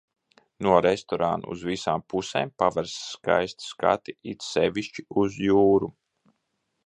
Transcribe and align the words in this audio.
No 0.67 0.71
restorāna 0.83 1.49
uz 1.55 1.65
visām 1.71 2.05
pusēm 2.13 2.53
paveras 2.63 2.95
skaisti 3.09 3.67
skati, 3.73 4.17
it 4.33 4.47
sevišķi 4.49 5.05
uz 5.25 5.37
jūru. 5.49 5.91